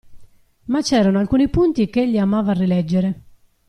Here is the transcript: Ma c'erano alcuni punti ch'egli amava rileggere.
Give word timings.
Ma 0.63 0.81
c'erano 0.81 1.19
alcuni 1.19 1.47
punti 1.47 1.87
ch'egli 1.87 2.17
amava 2.17 2.53
rileggere. 2.53 3.21